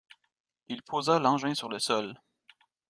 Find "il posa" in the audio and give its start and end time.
0.67-1.19